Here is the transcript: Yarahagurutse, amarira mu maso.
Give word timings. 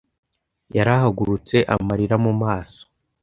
Yarahagurutse, 0.75 1.57
amarira 1.73 2.15
mu 2.25 2.33
maso. 2.41 2.81